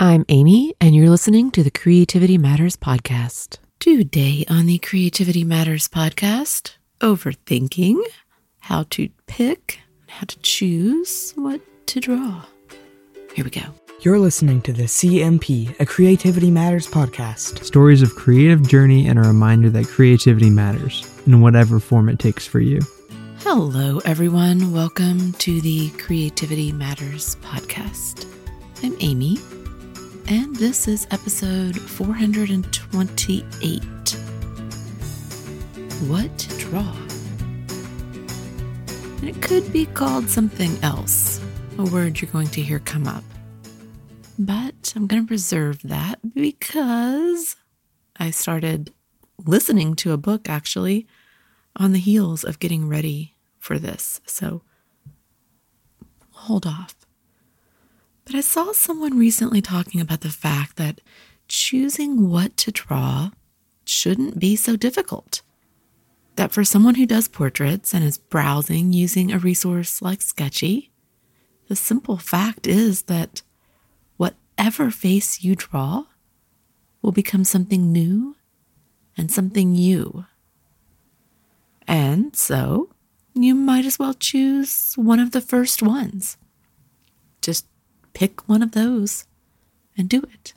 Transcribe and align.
I'm 0.00 0.24
Amy, 0.28 0.76
and 0.80 0.94
you're 0.94 1.10
listening 1.10 1.50
to 1.50 1.64
the 1.64 1.72
Creativity 1.72 2.38
Matters 2.38 2.76
podcast. 2.76 3.58
Today 3.80 4.44
on 4.48 4.66
the 4.66 4.78
Creativity 4.78 5.42
Matters 5.42 5.88
podcast, 5.88 6.76
overthinking 7.00 8.00
how 8.60 8.84
to 8.90 9.08
pick, 9.26 9.80
how 10.06 10.24
to 10.26 10.38
choose 10.38 11.32
what 11.34 11.60
to 11.88 11.98
draw. 11.98 12.44
Here 13.34 13.44
we 13.44 13.50
go. 13.50 13.62
You're 14.02 14.20
listening 14.20 14.62
to 14.62 14.72
the 14.72 14.84
CMP, 14.84 15.74
a 15.80 15.84
Creativity 15.84 16.52
Matters 16.52 16.86
podcast. 16.86 17.64
Stories 17.64 18.00
of 18.00 18.14
creative 18.14 18.68
journey 18.68 19.08
and 19.08 19.18
a 19.18 19.22
reminder 19.22 19.68
that 19.70 19.88
creativity 19.88 20.48
matters 20.48 21.12
in 21.26 21.40
whatever 21.40 21.80
form 21.80 22.08
it 22.08 22.20
takes 22.20 22.46
for 22.46 22.60
you. 22.60 22.78
Hello, 23.40 23.98
everyone. 24.04 24.72
Welcome 24.72 25.32
to 25.32 25.60
the 25.60 25.90
Creativity 25.90 26.70
Matters 26.70 27.34
podcast. 27.42 28.26
I'm 28.84 28.96
Amy, 29.00 29.38
and 30.28 30.54
this 30.56 30.86
is 30.86 31.06
episode 31.10 31.80
428 31.80 33.82
What 36.06 36.38
to 36.38 36.58
Draw. 36.58 36.96
And 39.16 39.24
it 39.24 39.40
could 39.40 39.72
be 39.72 39.86
called 39.86 40.28
something 40.28 40.76
else, 40.82 41.40
a 41.78 41.84
word 41.84 42.20
you're 42.20 42.30
going 42.30 42.48
to 42.48 42.60
hear 42.60 42.78
come 42.78 43.06
up. 43.06 43.24
But 44.38 44.92
I'm 44.94 45.06
going 45.06 45.22
to 45.22 45.26
preserve 45.26 45.80
that 45.84 46.18
because 46.34 47.56
I 48.16 48.30
started 48.30 48.92
listening 49.46 49.94
to 49.96 50.12
a 50.12 50.18
book 50.18 50.46
actually 50.46 51.06
on 51.74 51.92
the 51.92 51.98
heels 51.98 52.44
of 52.44 52.58
getting 52.58 52.86
ready 52.86 53.34
for 53.58 53.78
this. 53.78 54.20
So 54.26 54.60
hold 56.32 56.66
off. 56.66 56.97
But 58.28 58.36
I 58.36 58.40
saw 58.42 58.72
someone 58.72 59.18
recently 59.18 59.62
talking 59.62 60.02
about 60.02 60.20
the 60.20 60.28
fact 60.28 60.76
that 60.76 61.00
choosing 61.48 62.28
what 62.28 62.58
to 62.58 62.70
draw 62.70 63.30
shouldn't 63.86 64.38
be 64.38 64.54
so 64.54 64.76
difficult. 64.76 65.40
That 66.36 66.52
for 66.52 66.62
someone 66.62 66.96
who 66.96 67.06
does 67.06 67.26
portraits 67.26 67.94
and 67.94 68.04
is 68.04 68.18
browsing 68.18 68.92
using 68.92 69.32
a 69.32 69.38
resource 69.38 70.02
like 70.02 70.18
Sktchy, 70.18 70.90
the 71.68 71.74
simple 71.74 72.18
fact 72.18 72.66
is 72.66 73.04
that 73.04 73.40
whatever 74.18 74.90
face 74.90 75.42
you 75.42 75.54
draw 75.54 76.04
will 77.00 77.12
become 77.12 77.44
something 77.44 77.90
new 77.90 78.36
and 79.16 79.32
something 79.32 79.74
you. 79.74 80.26
And 81.86 82.36
so 82.36 82.90
you 83.32 83.54
might 83.54 83.86
as 83.86 83.98
well 83.98 84.12
choose 84.12 84.92
one 84.96 85.18
of 85.18 85.30
the 85.30 85.40
first 85.40 85.82
ones. 85.82 86.36
Just 87.40 87.64
pick 88.18 88.48
one 88.48 88.64
of 88.64 88.72
those 88.72 89.26
and 89.96 90.08
do 90.08 90.20
it. 90.20 90.52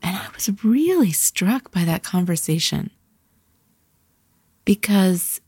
And 0.00 0.14
I 0.14 0.28
was 0.32 0.48
really 0.62 1.10
struck 1.10 1.72
by 1.72 1.84
that 1.84 2.04
conversation 2.04 2.92
because 4.64 5.40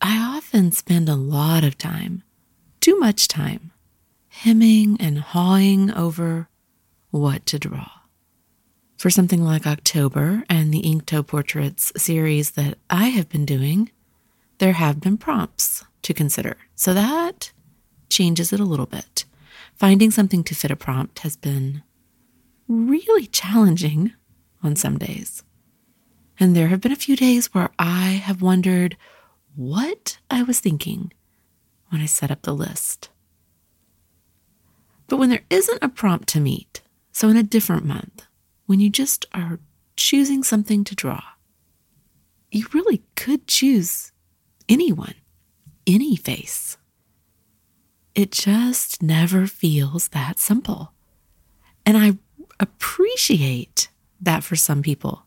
I 0.00 0.16
often 0.16 0.70
spend 0.70 1.08
a 1.08 1.16
lot 1.16 1.64
of 1.64 1.76
time, 1.76 2.22
too 2.80 3.00
much 3.00 3.26
time, 3.26 3.72
hemming 4.28 4.96
and 5.00 5.18
hawing 5.18 5.90
over 5.90 6.48
what 7.10 7.46
to 7.46 7.58
draw. 7.58 7.90
For 8.96 9.10
something 9.10 9.42
like 9.42 9.66
October 9.66 10.44
and 10.48 10.72
the 10.72 10.82
Inktober 10.82 11.26
Portraits 11.26 11.92
series 11.96 12.52
that 12.52 12.78
I 12.88 13.06
have 13.06 13.28
been 13.28 13.44
doing, 13.44 13.90
there 14.58 14.74
have 14.74 15.00
been 15.00 15.18
prompts 15.18 15.84
to 16.02 16.14
consider. 16.14 16.56
So 16.76 16.94
that 16.94 17.50
changes 18.16 18.50
it 18.50 18.60
a 18.60 18.64
little 18.64 18.86
bit. 18.86 19.26
Finding 19.74 20.10
something 20.10 20.42
to 20.44 20.54
fit 20.54 20.70
a 20.70 20.76
prompt 20.76 21.18
has 21.18 21.36
been 21.36 21.82
really 22.66 23.26
challenging 23.26 24.12
on 24.62 24.74
some 24.74 24.96
days. 24.96 25.42
And 26.40 26.56
there 26.56 26.68
have 26.68 26.80
been 26.80 26.92
a 26.92 26.96
few 26.96 27.14
days 27.14 27.52
where 27.52 27.68
I 27.78 28.22
have 28.24 28.40
wondered 28.40 28.96
what 29.54 30.16
I 30.30 30.42
was 30.42 30.60
thinking 30.60 31.12
when 31.90 32.00
I 32.00 32.06
set 32.06 32.30
up 32.30 32.42
the 32.42 32.54
list. 32.54 33.10
But 35.08 35.18
when 35.18 35.28
there 35.28 35.44
isn't 35.50 35.82
a 35.82 35.88
prompt 35.90 36.26
to 36.30 36.40
meet, 36.40 36.80
so 37.12 37.28
in 37.28 37.36
a 37.36 37.42
different 37.42 37.84
month, 37.84 38.26
when 38.64 38.80
you 38.80 38.88
just 38.88 39.26
are 39.34 39.60
choosing 39.94 40.42
something 40.42 40.84
to 40.84 40.94
draw, 40.94 41.22
you 42.50 42.66
really 42.72 43.02
could 43.14 43.46
choose 43.46 44.12
anyone, 44.70 45.14
any 45.86 46.16
face. 46.16 46.78
It 48.16 48.32
just 48.32 49.02
never 49.02 49.46
feels 49.46 50.08
that 50.08 50.38
simple. 50.38 50.92
And 51.84 51.98
I 51.98 52.16
appreciate 52.58 53.88
that 54.22 54.42
for 54.42 54.56
some 54.56 54.82
people. 54.82 55.26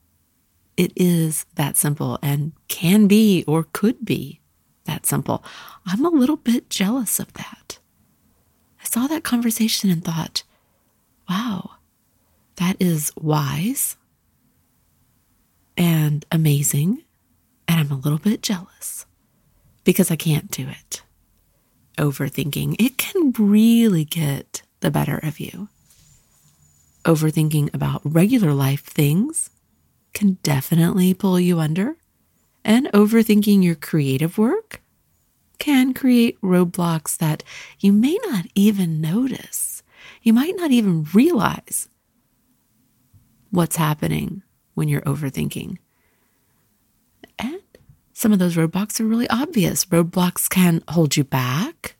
It 0.75 0.91
is 0.95 1.45
that 1.53 1.77
simple 1.77 2.17
and 2.23 2.53
can 2.67 3.07
be 3.07 3.43
or 3.45 3.67
could 3.73 4.03
be 4.03 4.41
that 4.85 5.05
simple. 5.05 5.43
I'm 5.85 6.03
a 6.03 6.09
little 6.09 6.37
bit 6.37 6.71
jealous 6.71 7.19
of 7.19 7.31
that. 7.33 7.77
I 8.81 8.85
saw 8.85 9.05
that 9.05 9.23
conversation 9.23 9.91
and 9.91 10.03
thought, 10.03 10.41
wow, 11.29 11.73
that 12.55 12.75
is 12.79 13.11
wise 13.15 13.97
and 15.77 16.25
amazing. 16.31 17.03
And 17.67 17.79
I'm 17.79 17.91
a 17.91 18.01
little 18.01 18.17
bit 18.17 18.41
jealous 18.41 19.05
because 19.83 20.09
I 20.09 20.15
can't 20.15 20.49
do 20.49 20.67
it. 20.67 21.03
Overthinking, 21.99 22.77
it 22.79 22.97
can 22.97 23.33
really 23.37 24.05
get 24.05 24.61
the 24.79 24.89
better 24.89 25.17
of 25.17 25.41
you. 25.41 25.67
Overthinking 27.03 27.73
about 27.73 27.99
regular 28.05 28.53
life 28.53 28.85
things 28.85 29.49
can 30.13 30.37
definitely 30.41 31.13
pull 31.13 31.37
you 31.41 31.59
under. 31.59 31.97
And 32.63 32.87
overthinking 32.93 33.65
your 33.65 33.75
creative 33.75 34.37
work 34.37 34.81
can 35.57 35.93
create 35.93 36.39
roadblocks 36.39 37.17
that 37.17 37.43
you 37.79 37.91
may 37.91 38.17
not 38.27 38.45
even 38.55 39.01
notice. 39.01 39.83
You 40.21 40.31
might 40.31 40.55
not 40.55 40.71
even 40.71 41.05
realize 41.13 41.89
what's 43.51 43.75
happening 43.75 44.41
when 44.73 44.87
you're 44.87 45.01
overthinking. 45.01 45.79
Some 48.19 48.33
of 48.33 48.39
those 48.39 48.57
roadblocks 48.57 48.99
are 48.99 49.05
really 49.05 49.29
obvious. 49.29 49.85
Roadblocks 49.85 50.49
can 50.49 50.83
hold 50.89 51.15
you 51.15 51.23
back, 51.23 51.95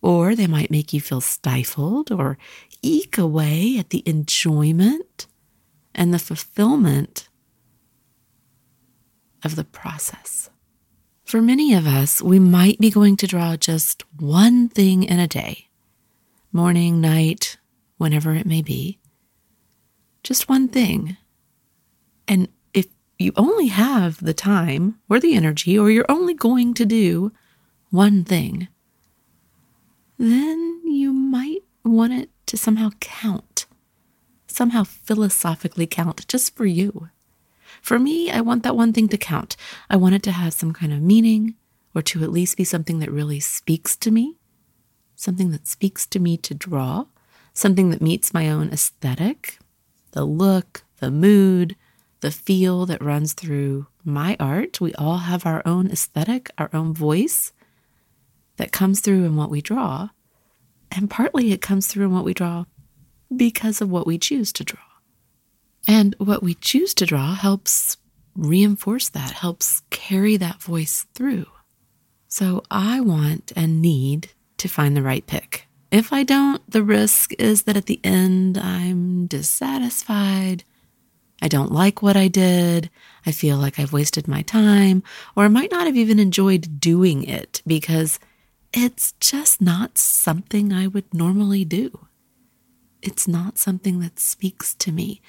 or 0.00 0.34
they 0.34 0.46
might 0.46 0.70
make 0.70 0.94
you 0.94 1.00
feel 1.02 1.20
stifled 1.20 2.10
or 2.10 2.38
eke 2.80 3.18
away 3.18 3.76
at 3.78 3.90
the 3.90 4.02
enjoyment 4.06 5.26
and 5.94 6.14
the 6.14 6.18
fulfillment 6.18 7.28
of 9.44 9.56
the 9.56 9.64
process. 9.64 10.48
For 11.26 11.42
many 11.42 11.74
of 11.74 11.86
us, 11.86 12.22
we 12.22 12.38
might 12.38 12.78
be 12.78 12.88
going 12.88 13.18
to 13.18 13.26
draw 13.26 13.54
just 13.58 14.04
one 14.18 14.70
thing 14.70 15.02
in 15.02 15.18
a 15.18 15.28
day 15.28 15.68
morning, 16.50 16.98
night, 16.98 17.58
whenever 17.98 18.34
it 18.34 18.46
may 18.46 18.62
be. 18.62 19.00
Just 20.22 20.48
one 20.48 20.68
thing. 20.68 21.18
And 22.26 22.48
you 23.22 23.32
only 23.36 23.68
have 23.68 24.22
the 24.22 24.34
time 24.34 24.98
or 25.08 25.18
the 25.18 25.34
energy, 25.34 25.78
or 25.78 25.90
you're 25.90 26.10
only 26.10 26.34
going 26.34 26.74
to 26.74 26.84
do 26.84 27.32
one 27.90 28.24
thing, 28.24 28.68
then 30.18 30.80
you 30.84 31.12
might 31.12 31.62
want 31.84 32.12
it 32.12 32.30
to 32.46 32.56
somehow 32.56 32.90
count, 33.00 33.66
somehow 34.46 34.84
philosophically 34.84 35.86
count 35.86 36.26
just 36.28 36.54
for 36.54 36.66
you. 36.66 37.08
For 37.80 37.98
me, 37.98 38.30
I 38.30 38.40
want 38.40 38.62
that 38.62 38.76
one 38.76 38.92
thing 38.92 39.08
to 39.08 39.16
count. 39.16 39.56
I 39.90 39.96
want 39.96 40.14
it 40.14 40.22
to 40.24 40.32
have 40.32 40.52
some 40.52 40.72
kind 40.72 40.92
of 40.92 41.00
meaning 41.00 41.54
or 41.94 42.02
to 42.02 42.22
at 42.22 42.30
least 42.30 42.56
be 42.56 42.64
something 42.64 42.98
that 43.00 43.10
really 43.10 43.40
speaks 43.40 43.96
to 43.96 44.10
me, 44.10 44.36
something 45.16 45.50
that 45.50 45.66
speaks 45.66 46.06
to 46.06 46.18
me 46.18 46.36
to 46.38 46.54
draw, 46.54 47.06
something 47.52 47.90
that 47.90 48.00
meets 48.00 48.32
my 48.32 48.50
own 48.50 48.70
aesthetic, 48.70 49.58
the 50.12 50.24
look, 50.24 50.84
the 51.00 51.10
mood, 51.10 51.76
the 52.22 52.30
feel 52.30 52.86
that 52.86 53.02
runs 53.02 53.34
through 53.34 53.86
my 54.04 54.36
art. 54.40 54.80
We 54.80 54.94
all 54.94 55.18
have 55.18 55.44
our 55.44 55.60
own 55.66 55.90
aesthetic, 55.90 56.50
our 56.56 56.70
own 56.72 56.94
voice 56.94 57.52
that 58.56 58.72
comes 58.72 59.00
through 59.00 59.24
in 59.24 59.36
what 59.36 59.50
we 59.50 59.60
draw. 59.60 60.08
And 60.90 61.10
partly 61.10 61.52
it 61.52 61.60
comes 61.60 61.86
through 61.86 62.06
in 62.06 62.12
what 62.12 62.24
we 62.24 62.32
draw 62.32 62.64
because 63.34 63.80
of 63.80 63.90
what 63.90 64.06
we 64.06 64.18
choose 64.18 64.52
to 64.54 64.64
draw. 64.64 64.80
And 65.86 66.14
what 66.18 66.42
we 66.42 66.54
choose 66.54 66.94
to 66.94 67.06
draw 67.06 67.34
helps 67.34 67.96
reinforce 68.36 69.08
that, 69.10 69.32
helps 69.32 69.82
carry 69.90 70.36
that 70.36 70.62
voice 70.62 71.06
through. 71.14 71.46
So 72.28 72.62
I 72.70 73.00
want 73.00 73.52
and 73.56 73.82
need 73.82 74.30
to 74.58 74.68
find 74.68 74.96
the 74.96 75.02
right 75.02 75.26
pick. 75.26 75.66
If 75.90 76.12
I 76.12 76.22
don't, 76.22 76.62
the 76.70 76.84
risk 76.84 77.32
is 77.38 77.64
that 77.64 77.76
at 77.76 77.86
the 77.86 78.00
end 78.04 78.56
I'm 78.56 79.26
dissatisfied. 79.26 80.64
I 81.42 81.48
don't 81.48 81.72
like 81.72 82.00
what 82.02 82.16
I 82.16 82.28
did. 82.28 82.88
I 83.26 83.32
feel 83.32 83.56
like 83.58 83.78
I've 83.78 83.92
wasted 83.92 84.28
my 84.28 84.42
time, 84.42 85.02
or 85.36 85.44
I 85.44 85.48
might 85.48 85.72
not 85.72 85.86
have 85.86 85.96
even 85.96 86.18
enjoyed 86.20 86.80
doing 86.80 87.24
it 87.24 87.62
because 87.66 88.18
it's 88.72 89.12
just 89.20 89.60
not 89.60 89.98
something 89.98 90.72
I 90.72 90.86
would 90.86 91.12
normally 91.12 91.64
do. 91.64 92.06
it's 93.02 93.26
not 93.26 93.58
something 93.58 94.00
that 94.00 94.18
speaks 94.18 94.74
to 94.76 94.92
me. 94.92 95.20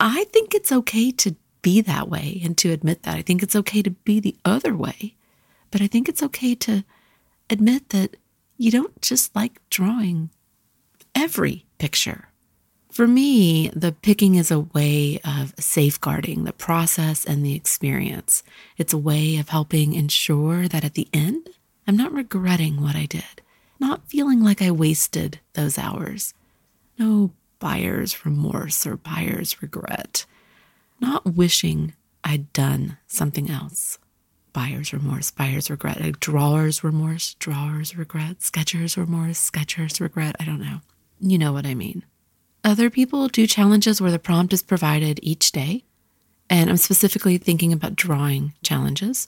I 0.00 0.24
think 0.24 0.54
it's 0.54 0.72
okay 0.72 1.10
to 1.12 1.36
be 1.60 1.80
that 1.82 2.08
way 2.08 2.40
and 2.44 2.56
to 2.58 2.72
admit 2.72 3.02
that. 3.04 3.16
I 3.16 3.22
think 3.22 3.42
it's 3.42 3.54
okay 3.54 3.82
to 3.82 3.90
be 3.90 4.18
the 4.20 4.36
other 4.44 4.74
way. 4.74 5.14
But 5.70 5.80
I 5.82 5.86
think 5.86 6.08
it's 6.08 6.22
okay 6.22 6.54
to 6.56 6.84
admit 7.50 7.90
that 7.90 8.16
you 8.56 8.70
don't 8.70 9.00
just 9.00 9.34
like 9.36 9.60
drawing 9.70 10.30
every 11.14 11.66
picture. 11.78 12.28
For 12.92 13.06
me, 13.06 13.70
the 13.70 13.92
picking 13.92 14.34
is 14.34 14.50
a 14.50 14.60
way 14.60 15.18
of 15.24 15.54
safeguarding 15.58 16.44
the 16.44 16.52
process 16.52 17.24
and 17.24 17.42
the 17.42 17.54
experience. 17.54 18.42
It's 18.76 18.92
a 18.92 18.98
way 18.98 19.38
of 19.38 19.48
helping 19.48 19.94
ensure 19.94 20.68
that 20.68 20.84
at 20.84 20.92
the 20.92 21.08
end, 21.10 21.48
I'm 21.86 21.96
not 21.96 22.12
regretting 22.12 22.82
what 22.82 22.94
I 22.94 23.06
did, 23.06 23.40
not 23.80 24.06
feeling 24.08 24.44
like 24.44 24.60
I 24.60 24.70
wasted 24.70 25.40
those 25.54 25.78
hours. 25.78 26.34
No 26.98 27.32
buyer's 27.60 28.26
remorse 28.26 28.86
or 28.86 28.98
buyer's 28.98 29.62
regret, 29.62 30.26
not 31.00 31.24
wishing 31.24 31.94
I'd 32.22 32.52
done 32.52 32.98
something 33.06 33.50
else. 33.50 33.98
Buyer's 34.52 34.92
remorse, 34.92 35.30
buyer's 35.30 35.70
regret, 35.70 35.98
like 35.98 36.20
drawer's 36.20 36.84
remorse, 36.84 37.36
drawer's 37.38 37.96
regret, 37.96 38.42
sketcher's 38.42 38.98
remorse, 38.98 39.38
sketcher's 39.38 39.98
regret. 39.98 40.36
I 40.38 40.44
don't 40.44 40.60
know. 40.60 40.80
You 41.20 41.38
know 41.38 41.54
what 41.54 41.64
I 41.64 41.72
mean. 41.72 42.04
Other 42.64 42.90
people 42.90 43.28
do 43.28 43.46
challenges 43.46 44.00
where 44.00 44.10
the 44.10 44.18
prompt 44.18 44.52
is 44.52 44.62
provided 44.62 45.18
each 45.22 45.52
day. 45.52 45.84
And 46.48 46.70
I'm 46.70 46.76
specifically 46.76 47.38
thinking 47.38 47.72
about 47.72 47.96
drawing 47.96 48.52
challenges 48.62 49.26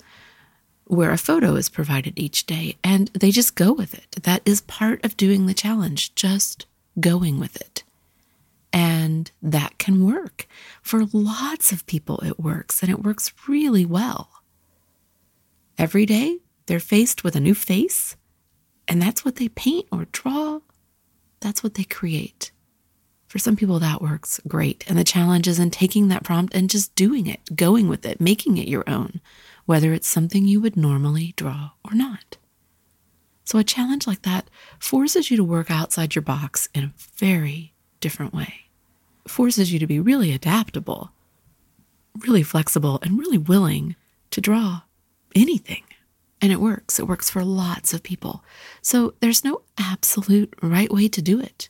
where 0.87 1.11
a 1.11 1.19
photo 1.19 1.55
is 1.55 1.69
provided 1.69 2.19
each 2.19 2.45
day 2.45 2.77
and 2.85 3.09
they 3.09 3.31
just 3.31 3.55
go 3.55 3.73
with 3.73 3.95
it. 3.95 4.23
That 4.23 4.43
is 4.45 4.61
part 4.61 5.03
of 5.05 5.17
doing 5.17 5.47
the 5.47 5.55
challenge, 5.55 6.15
just 6.15 6.67
going 7.01 7.41
with 7.41 7.57
it. 7.57 7.83
And 8.73 9.31
that 9.43 9.79
can 9.79 10.05
work. 10.05 10.47
For 10.83 11.07
lots 11.13 11.73
of 11.73 11.87
people, 11.87 12.21
it 12.21 12.39
works 12.39 12.83
and 12.83 12.91
it 12.91 13.03
works 13.03 13.33
really 13.49 13.87
well. 13.87 14.29
Every 15.79 16.07
day, 16.07 16.39
they're 16.67 16.81
faced 16.81 17.25
with 17.25 17.37
a 17.37 17.41
new 17.41 17.55
face, 17.55 18.17
and 18.89 19.01
that's 19.01 19.25
what 19.25 19.37
they 19.37 19.49
paint 19.49 19.87
or 19.93 20.07
draw. 20.13 20.61
That's 21.41 21.63
what 21.63 21.75
they 21.75 21.85
create. 21.85 22.53
For 23.35 23.41
some 23.41 23.57
people, 23.57 23.81
that 23.81 24.01
works 24.01 24.41
great. 24.47 24.85
And 24.87 24.97
the 24.97 25.03
challenge 25.03 25.49
is 25.49 25.59
in 25.59 25.73
taking 25.73 26.07
that 26.07 26.23
prompt 26.23 26.55
and 26.55 26.71
just 26.71 26.95
doing 26.95 27.27
it, 27.27 27.57
going 27.57 27.89
with 27.89 28.07
it, 28.07 28.21
making 28.21 28.59
it 28.59 28.69
your 28.69 28.89
own, 28.89 29.21
whether 29.67 29.93
it's 29.93 30.07
something 30.07 30.47
you 30.47 30.61
would 30.61 30.77
normally 30.77 31.35
draw 31.35 31.73
or 31.85 31.97
not. 31.97 32.37
So, 33.43 33.59
a 33.59 33.65
challenge 33.65 34.07
like 34.07 34.23
that 34.23 34.49
forces 34.79 35.33
you 35.33 35.37
to 35.37 35.43
work 35.43 35.69
outside 35.69 36.15
your 36.15 36.23
box 36.23 36.69
in 36.77 36.85
a 36.85 36.93
very 37.17 37.75
different 37.99 38.33
way, 38.33 38.55
it 39.25 39.33
forces 39.33 39.73
you 39.73 39.81
to 39.81 39.87
be 39.89 39.99
really 39.99 40.31
adaptable, 40.31 41.11
really 42.25 42.45
flexible, 42.45 43.01
and 43.03 43.19
really 43.19 43.37
willing 43.37 43.97
to 44.31 44.41
draw 44.41 44.83
anything. 45.35 45.83
And 46.41 46.53
it 46.53 46.61
works. 46.61 47.01
It 47.01 47.09
works 47.09 47.31
for 47.31 47.43
lots 47.43 47.93
of 47.93 48.05
people. 48.05 48.45
So, 48.81 49.15
there's 49.19 49.43
no 49.43 49.63
absolute 49.77 50.55
right 50.63 50.93
way 50.93 51.09
to 51.09 51.21
do 51.21 51.41
it 51.41 51.69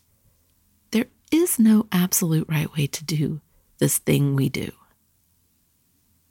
is 1.34 1.58
no 1.58 1.86
absolute 1.90 2.48
right 2.48 2.72
way 2.76 2.86
to 2.86 3.04
do 3.04 3.40
this 3.78 3.98
thing 3.98 4.36
we 4.36 4.48
do. 4.48 4.70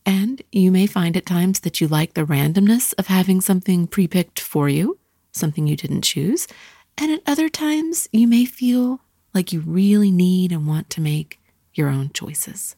And 0.05 0.41
you 0.51 0.71
may 0.71 0.87
find 0.87 1.15
at 1.17 1.25
times 1.25 1.59
that 1.61 1.81
you 1.81 1.87
like 1.87 2.13
the 2.13 2.25
randomness 2.25 2.93
of 2.97 3.07
having 3.07 3.41
something 3.41 3.85
pre 3.85 4.07
picked 4.07 4.39
for 4.39 4.69
you, 4.69 4.97
something 5.33 5.67
you 5.67 5.75
didn't 5.75 6.03
choose. 6.03 6.47
And 6.97 7.11
at 7.11 7.21
other 7.27 7.49
times, 7.49 8.07
you 8.11 8.27
may 8.27 8.45
feel 8.45 9.01
like 9.33 9.51
you 9.51 9.61
really 9.61 10.11
need 10.11 10.51
and 10.51 10.67
want 10.67 10.89
to 10.91 11.01
make 11.01 11.41
your 11.73 11.89
own 11.89 12.11
choices. 12.13 12.75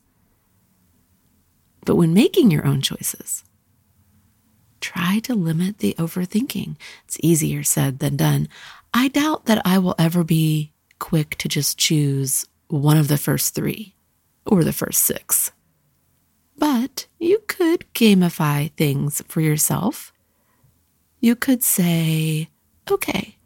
But 1.86 1.96
when 1.96 2.14
making 2.14 2.50
your 2.50 2.66
own 2.66 2.82
choices, 2.82 3.44
try 4.80 5.20
to 5.20 5.36
limit 5.36 5.80
the 5.80 5.94
overthinking. 6.00 6.78
It's 7.06 7.18
easier 7.22 7.64
said 7.64 8.00
than 8.00 8.16
done. 8.16 8.48
I 8.94 9.10
doubt 9.10 9.46
that 9.46 9.62
I 9.66 9.78
will 9.78 9.96
ever 10.00 10.24
be 10.24 10.72
quick 11.00 11.36
to 11.38 11.48
just 11.48 11.78
choose 11.78 12.46
one 12.68 12.98
of 12.98 13.08
the 13.08 13.18
first 13.18 13.56
three 13.56 13.96
or 14.46 14.64
the 14.64 14.74
first 14.74 15.04
six. 15.04 15.52
But 16.58 17.08
you 17.20 17.40
could 17.48 17.86
gamify 17.94 18.72
things 18.74 19.22
for 19.28 19.42
yourself. 19.42 20.14
You 21.20 21.36
could 21.36 21.64
say, 21.64 22.50
okay, 22.90 23.38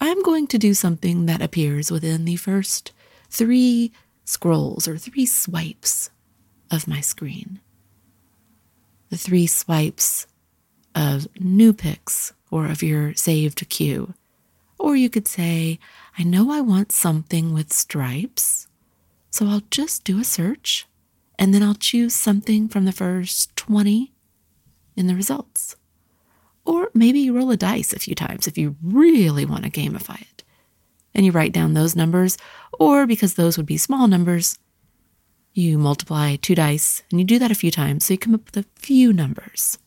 I'm 0.00 0.22
going 0.22 0.46
to 0.48 0.58
do 0.58 0.74
something 0.74 1.26
that 1.26 1.42
appears 1.42 1.90
within 1.90 2.24
the 2.24 2.36
first 2.36 2.92
three 3.30 3.92
scrolls 4.24 4.86
or 4.86 4.96
three 4.98 5.26
swipes 5.26 6.10
of 6.70 6.86
my 6.86 7.00
screen. 7.00 7.60
The 9.10 9.16
three 9.16 9.46
swipes 9.46 10.26
of 10.94 11.28
new 11.40 11.72
pics 11.72 12.32
or 12.50 12.66
of 12.66 12.82
your 12.82 13.14
saved 13.14 13.68
queue. 13.68 14.14
Or 14.78 14.96
you 14.96 15.08
could 15.08 15.28
say, 15.28 15.78
I 16.18 16.22
know 16.24 16.50
I 16.50 16.60
want 16.60 16.92
something 16.92 17.52
with 17.52 17.72
stripes, 17.72 18.66
so 19.30 19.46
I'll 19.46 19.62
just 19.70 20.04
do 20.04 20.20
a 20.20 20.24
search 20.24 20.86
and 21.38 21.52
then 21.52 21.62
I'll 21.62 21.74
choose 21.74 22.14
something 22.14 22.68
from 22.68 22.84
the 22.84 22.92
first 22.92 23.54
20 23.56 24.12
in 24.96 25.06
the 25.06 25.14
results. 25.14 25.76
Or 26.64 26.90
maybe 26.94 27.18
you 27.18 27.36
roll 27.36 27.50
a 27.50 27.56
dice 27.56 27.92
a 27.92 27.98
few 27.98 28.14
times 28.14 28.46
if 28.46 28.56
you 28.56 28.76
really 28.82 29.44
want 29.44 29.64
to 29.64 29.70
gamify 29.70 30.20
it. 30.20 30.44
And 31.14 31.24
you 31.26 31.32
write 31.32 31.52
down 31.52 31.74
those 31.74 31.94
numbers, 31.94 32.36
or 32.72 33.06
because 33.06 33.34
those 33.34 33.56
would 33.56 33.66
be 33.66 33.76
small 33.76 34.08
numbers, 34.08 34.58
you 35.52 35.78
multiply 35.78 36.36
two 36.36 36.56
dice 36.56 37.02
and 37.10 37.20
you 37.20 37.24
do 37.24 37.38
that 37.38 37.52
a 37.52 37.54
few 37.54 37.70
times 37.70 38.04
so 38.04 38.14
you 38.14 38.18
come 38.18 38.34
up 38.34 38.46
with 38.46 38.56
a 38.56 38.68
few 38.80 39.12
numbers. 39.12 39.78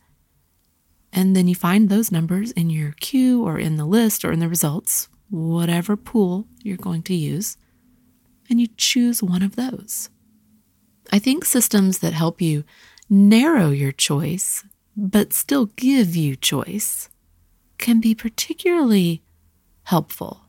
And 1.18 1.36
then 1.36 1.48
you 1.48 1.56
find 1.56 1.90
those 1.90 2.12
numbers 2.12 2.52
in 2.52 2.70
your 2.70 2.92
queue 2.92 3.44
or 3.44 3.58
in 3.58 3.78
the 3.78 3.88
list 3.88 4.24
or 4.24 4.32
in 4.32 4.38
the 4.38 4.48
results, 4.48 5.10
whatever 5.32 5.98
pool 5.98 6.46
you're 6.62 6.78
going 6.78 7.02
to 7.04 7.16
use, 7.16 7.58
and 8.52 8.62
you 8.62 8.68
choose 8.78 9.24
one 9.24 9.42
of 9.42 9.56
those. 9.56 10.12
I 11.12 11.18
think 11.18 11.44
systems 11.44 11.98
that 12.00 12.14
help 12.14 12.40
you 12.40 12.66
narrow 13.10 13.72
your 13.72 13.92
choice, 13.92 14.64
but 14.96 15.34
still 15.34 15.66
give 15.76 16.16
you 16.16 16.36
choice, 16.36 17.10
can 17.80 18.00
be 18.00 18.14
particularly 18.14 19.24
helpful, 19.86 20.42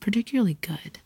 particularly 0.00 0.56
good. 0.62 1.00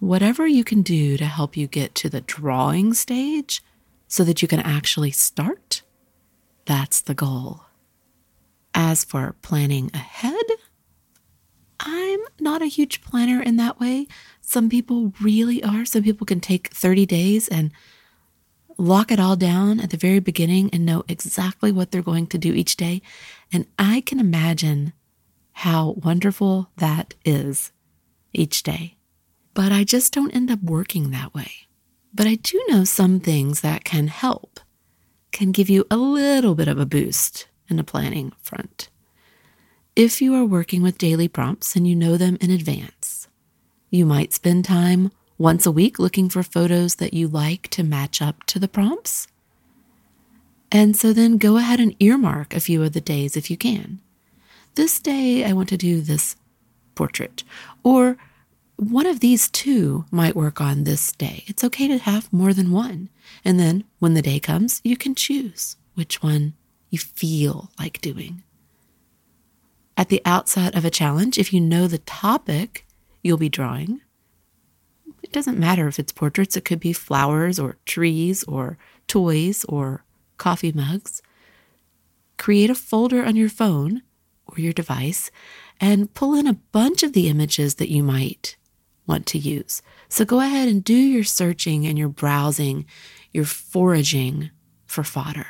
Whatever 0.00 0.46
you 0.46 0.64
can 0.64 0.82
do 0.82 1.16
to 1.16 1.24
help 1.24 1.56
you 1.56 1.66
get 1.66 1.94
to 1.94 2.10
the 2.10 2.20
drawing 2.20 2.92
stage 2.92 3.62
so 4.06 4.22
that 4.22 4.42
you 4.42 4.48
can 4.48 4.60
actually 4.60 5.12
start, 5.12 5.80
that's 6.66 7.00
the 7.00 7.14
goal. 7.14 7.62
As 8.74 9.04
for 9.04 9.36
planning 9.42 9.90
ahead, 9.92 10.44
I'm 11.80 12.20
not 12.40 12.62
a 12.62 12.66
huge 12.66 13.02
planner 13.02 13.42
in 13.42 13.56
that 13.56 13.80
way. 13.80 14.06
Some 14.40 14.68
people 14.68 15.12
really 15.20 15.62
are. 15.62 15.84
Some 15.84 16.02
people 16.02 16.26
can 16.26 16.40
take 16.40 16.68
30 16.68 17.06
days 17.06 17.48
and 17.48 17.72
lock 18.78 19.10
it 19.10 19.20
all 19.20 19.36
down 19.36 19.80
at 19.80 19.90
the 19.90 19.96
very 19.96 20.20
beginning 20.20 20.70
and 20.72 20.86
know 20.86 21.04
exactly 21.08 21.72
what 21.72 21.90
they're 21.90 22.02
going 22.02 22.26
to 22.28 22.38
do 22.38 22.52
each 22.52 22.76
day. 22.76 23.02
And 23.52 23.66
I 23.78 24.00
can 24.00 24.18
imagine 24.18 24.92
how 25.52 25.94
wonderful 26.02 26.70
that 26.76 27.14
is 27.24 27.72
each 28.32 28.62
day. 28.62 28.96
But 29.54 29.72
I 29.72 29.84
just 29.84 30.14
don't 30.14 30.34
end 30.34 30.50
up 30.50 30.62
working 30.62 31.10
that 31.10 31.34
way. 31.34 31.50
But 32.14 32.26
I 32.26 32.36
do 32.36 32.62
know 32.68 32.84
some 32.84 33.20
things 33.20 33.60
that 33.60 33.84
can 33.84 34.08
help, 34.08 34.60
can 35.30 35.52
give 35.52 35.68
you 35.68 35.84
a 35.90 35.96
little 35.96 36.54
bit 36.54 36.68
of 36.68 36.78
a 36.78 36.86
boost 36.86 37.46
the 37.76 37.84
planning 37.84 38.32
front. 38.42 38.88
If 39.94 40.22
you 40.22 40.34
are 40.34 40.44
working 40.44 40.82
with 40.82 40.98
daily 40.98 41.28
prompts 41.28 41.76
and 41.76 41.86
you 41.86 41.94
know 41.94 42.16
them 42.16 42.38
in 42.40 42.50
advance, 42.50 43.28
you 43.90 44.06
might 44.06 44.32
spend 44.32 44.64
time 44.64 45.10
once 45.36 45.66
a 45.66 45.72
week 45.72 45.98
looking 45.98 46.28
for 46.28 46.42
photos 46.42 46.94
that 46.96 47.12
you 47.12 47.28
like 47.28 47.68
to 47.68 47.82
match 47.82 48.22
up 48.22 48.44
to 48.44 48.58
the 48.58 48.68
prompts. 48.68 49.28
And 50.70 50.96
so 50.96 51.12
then 51.12 51.36
go 51.36 51.58
ahead 51.58 51.80
and 51.80 51.94
earmark 52.00 52.54
a 52.54 52.60
few 52.60 52.82
of 52.82 52.92
the 52.92 53.00
days 53.00 53.36
if 53.36 53.50
you 53.50 53.58
can. 53.58 54.00
This 54.74 54.98
day, 55.00 55.44
I 55.44 55.52
want 55.52 55.68
to 55.68 55.76
do 55.76 56.00
this 56.00 56.36
portrait. 56.94 57.44
Or 57.82 58.16
one 58.76 59.06
of 59.06 59.20
these 59.20 59.50
two 59.50 60.06
might 60.10 60.34
work 60.34 60.60
on 60.60 60.84
this 60.84 61.12
day. 61.12 61.44
It's 61.46 61.62
okay 61.64 61.88
to 61.88 61.98
have 61.98 62.32
more 62.32 62.54
than 62.54 62.70
one. 62.70 63.10
And 63.44 63.60
then 63.60 63.84
when 63.98 64.14
the 64.14 64.22
day 64.22 64.40
comes, 64.40 64.80
you 64.82 64.96
can 64.96 65.14
choose 65.14 65.76
which 65.94 66.22
one 66.22 66.54
you 66.92 66.98
feel 66.98 67.72
like 67.80 68.00
doing 68.00 68.44
at 69.96 70.08
the 70.08 70.22
outset 70.24 70.74
of 70.74 70.84
a 70.84 70.90
challenge, 70.90 71.38
if 71.38 71.52
you 71.52 71.60
know 71.60 71.86
the 71.86 71.98
topic 71.98 72.86
you'll 73.22 73.36
be 73.36 73.48
drawing, 73.48 74.00
it 75.22 75.32
doesn't 75.32 75.58
matter 75.58 75.86
if 75.86 75.98
it's 75.98 76.12
portraits, 76.12 76.56
it 76.56 76.64
could 76.64 76.80
be 76.80 76.92
flowers 76.92 77.58
or 77.58 77.78
trees 77.86 78.42
or 78.44 78.78
toys 79.06 79.64
or 79.68 80.04
coffee 80.38 80.72
mugs. 80.72 81.22
Create 82.38 82.70
a 82.70 82.74
folder 82.74 83.24
on 83.24 83.36
your 83.36 83.48
phone 83.48 84.02
or 84.46 84.58
your 84.58 84.72
device 84.72 85.30
and 85.80 86.12
pull 86.14 86.34
in 86.34 86.46
a 86.46 86.58
bunch 86.72 87.02
of 87.02 87.12
the 87.12 87.28
images 87.28 87.76
that 87.76 87.90
you 87.90 88.02
might 88.02 88.56
want 89.06 89.26
to 89.26 89.38
use. 89.38 89.82
So 90.08 90.24
go 90.24 90.40
ahead 90.40 90.68
and 90.68 90.82
do 90.82 90.94
your 90.94 91.24
searching 91.24 91.86
and 91.86 91.98
your 91.98 92.08
browsing, 92.08 92.86
your 93.30 93.44
foraging 93.44 94.50
for 94.86 95.04
fodder. 95.04 95.46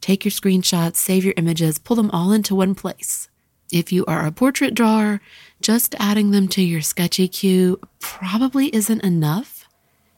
Take 0.00 0.24
your 0.24 0.32
screenshots, 0.32 0.96
save 0.96 1.24
your 1.24 1.34
images, 1.36 1.78
pull 1.78 1.96
them 1.96 2.10
all 2.10 2.32
into 2.32 2.54
one 2.54 2.74
place. 2.74 3.28
If 3.72 3.92
you 3.92 4.04
are 4.06 4.26
a 4.26 4.32
portrait 4.32 4.74
drawer, 4.74 5.20
just 5.60 5.94
adding 5.98 6.30
them 6.30 6.48
to 6.48 6.62
your 6.62 6.80
Sktchy 6.80 7.30
queue 7.30 7.78
probably 8.00 8.74
isn't 8.74 9.04
enough. 9.04 9.68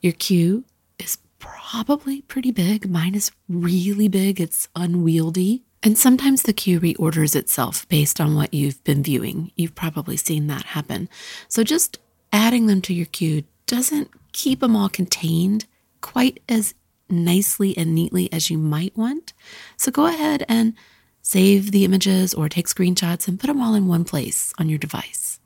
Your 0.01 0.15
queue 0.15 0.65
is 0.99 1.19
probably 1.39 2.23
pretty 2.23 2.51
big. 2.51 2.89
Mine 2.89 3.15
is 3.15 3.31
really 3.49 4.09
big, 4.09 4.41
it's 4.41 4.69
unwieldy. 4.75 5.65
And 5.83 5.99
sometimes 5.99 6.43
the 6.43 6.53
queue 6.53 6.81
reorders 6.81 7.35
itself 7.35 7.89
based 7.89 8.21
on 8.21 8.35
what 8.35 8.55
you've 8.55 8.83
been 8.85 9.03
viewing. 9.03 9.51
You've 9.57 9.75
probably 9.75 10.17
seen 10.17 10.47
that 10.47 10.65
happen. 10.65 11.09
So 11.49 11.65
just 11.65 11.99
adding 12.33 12.67
them 12.67 12.81
to 12.83 12.95
your 12.95 13.07
queue 13.07 13.43
doesn't 13.67 14.11
keep 14.33 14.61
them 14.61 14.77
all 14.77 14.89
contained 14.89 15.67
quite 16.01 16.41
as 16.49 16.75
nicely 17.09 17.77
and 17.77 17.95
neatly 17.95 18.33
as 18.33 18.51
you 18.51 18.59
might 18.59 18.97
want. 18.97 19.33
So 19.77 19.91
go 19.91 20.07
ahead 20.07 20.45
and 20.49 20.75
save 21.21 21.71
the 21.71 21.85
images 21.85 22.35
or 22.35 22.49
take 22.49 22.67
screenshots 22.67 23.29
and 23.29 23.39
put 23.39 23.47
them 23.47 23.61
all 23.61 23.75
in 23.75 23.87
one 23.87 24.05
place 24.05 24.53
on 24.59 24.69
your 24.69 24.79
device. 24.79 25.41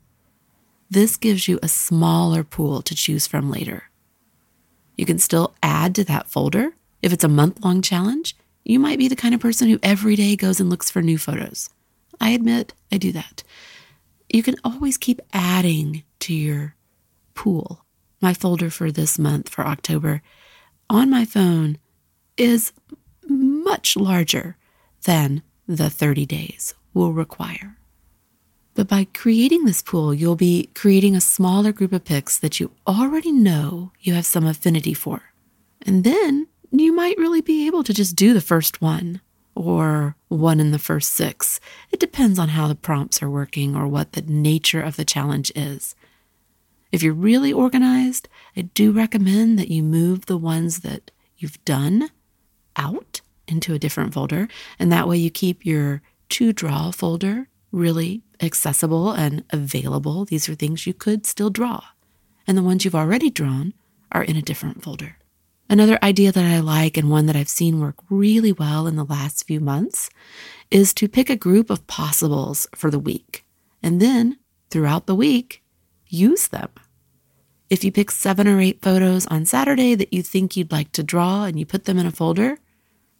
This 0.89 1.17
gives 1.17 1.47
you 1.47 1.59
a 1.61 1.67
smaller 1.67 2.43
pool 2.43 2.81
to 2.81 2.95
choose 2.95 3.27
from 3.27 3.51
later. 3.51 3.89
You 4.95 5.05
can 5.05 5.19
still 5.19 5.55
add 5.61 5.93
to 5.95 6.03
that 6.05 6.27
folder. 6.27 6.73
If 7.01 7.13
it's 7.13 7.23
a 7.23 7.29
month 7.29 7.63
long 7.63 7.81
challenge, 7.81 8.35
you 8.63 8.79
might 8.79 8.97
be 8.97 9.07
the 9.07 9.15
kind 9.15 9.35
of 9.35 9.41
person 9.41 9.69
who 9.69 9.79
every 9.83 10.15
day 10.15 10.35
goes 10.35 10.59
and 10.59 10.69
looks 10.69 10.89
for 10.89 11.01
new 11.01 11.17
photos. 11.17 11.69
I 12.19 12.31
admit 12.31 12.73
I 12.91 12.97
do 12.97 13.11
that. 13.11 13.43
You 14.29 14.43
can 14.43 14.55
always 14.63 14.97
keep 14.97 15.21
adding 15.31 16.03
to 16.21 16.33
your 16.33 16.75
pool. 17.33 17.85
My 18.19 18.33
folder 18.33 18.69
for 18.69 18.91
this 18.91 19.19
month, 19.19 19.49
for 19.49 19.65
October, 19.65 20.21
on 20.89 21.09
my 21.09 21.25
phone 21.25 21.77
is 22.37 22.71
much 23.27 23.97
larger 23.97 24.57
than 25.03 25.41
the 25.67 25.89
30 25.89 26.25
days 26.25 26.73
will 26.93 27.13
require. 27.13 27.77
But 28.73 28.87
by 28.87 29.07
creating 29.13 29.65
this 29.65 29.81
pool, 29.81 30.13
you'll 30.13 30.35
be 30.35 30.69
creating 30.75 31.15
a 31.15 31.21
smaller 31.21 31.71
group 31.71 31.91
of 31.93 32.05
pics 32.05 32.37
that 32.37 32.59
you 32.59 32.71
already 32.85 33.31
know 33.31 33.91
you 34.01 34.13
have 34.13 34.25
some 34.25 34.45
affinity 34.45 34.93
for. 34.93 35.23
And 35.81 36.03
then 36.03 36.47
you 36.71 36.93
might 36.93 37.17
really 37.17 37.41
be 37.41 37.65
able 37.65 37.83
to 37.83 37.93
just 37.93 38.15
do 38.15 38.33
the 38.33 38.41
first 38.41 38.81
one 38.81 39.21
or 39.55 40.15
one 40.27 40.59
in 40.59 40.71
the 40.71 40.79
first 40.79 41.13
six. 41.13 41.59
It 41.91 41.99
depends 41.99 42.37
on 42.37 42.49
how 42.49 42.67
the 42.67 42.75
prompts 42.75 43.23
are 43.23 43.29
working 43.29 43.75
or 43.75 43.87
what 43.87 44.11
the 44.11 44.21
nature 44.21 44.81
of 44.81 44.95
the 44.95 45.05
challenge 45.05 45.51
is. 45.55 45.95
If 46.91 47.03
you're 47.03 47.13
really 47.13 47.51
organized, 47.51 48.29
I 48.55 48.61
do 48.61 48.91
recommend 48.91 49.59
that 49.59 49.69
you 49.69 49.83
move 49.83 50.25
the 50.25 50.37
ones 50.37 50.79
that 50.79 51.11
you've 51.37 51.63
done 51.65 52.09
out 52.75 53.21
into 53.47 53.73
a 53.73 53.79
different 53.79 54.13
folder, 54.13 54.47
and 54.79 54.91
that 54.91 55.07
way 55.07 55.17
you 55.17 55.29
keep 55.29 55.65
your 55.65 56.01
to 56.29 56.53
draw 56.53 56.91
folder 56.91 57.47
really 57.71 58.23
accessible 58.41 59.11
and 59.11 59.43
available. 59.49 60.25
These 60.25 60.47
are 60.49 60.55
things 60.55 60.87
you 60.87 60.93
could 60.93 61.25
still 61.25 61.49
draw. 61.49 61.81
And 62.45 62.57
the 62.57 62.63
ones 62.63 62.85
you've 62.85 62.95
already 62.95 63.29
drawn 63.29 63.73
are 64.11 64.23
in 64.23 64.35
a 64.35 64.41
different 64.41 64.83
folder. 64.83 65.17
Another 65.69 65.99
idea 66.01 66.31
that 66.31 66.45
I 66.45 66.59
like 66.59 66.95
and 66.95 67.09
one 67.09 67.25
that 67.25 67.35
I've 67.35 67.49
seen 67.49 67.79
work 67.79 67.95
really 68.09 68.53
well 68.53 68.87
in 68.87 68.95
the 68.95 69.03
last 69.03 69.45
few 69.45 69.59
months 69.59 70.09
is 70.71 70.93
to 70.93 71.09
pick 71.09 71.29
a 71.29 71.35
group 71.35 71.69
of 71.69 71.87
possibles 71.87 72.67
for 72.73 72.89
the 72.89 72.99
week 72.99 73.45
and 73.83 74.01
then 74.01 74.37
throughout 74.69 75.07
the 75.07 75.15
week 75.15 75.61
use 76.09 76.47
them. 76.47 76.69
If 77.69 77.83
you 77.83 77.91
pick 77.91 78.11
seven 78.11 78.47
or 78.47 78.61
eight 78.61 78.81
photos 78.81 79.27
on 79.27 79.45
Saturday 79.45 79.93
that 79.95 80.13
you 80.13 80.23
think 80.23 80.55
you'd 80.55 80.71
like 80.71 80.91
to 80.93 81.03
draw 81.03 81.43
and 81.43 81.59
you 81.59 81.65
put 81.65 81.85
them 81.85 81.97
in 81.97 82.05
a 82.05 82.11
folder, 82.11 82.59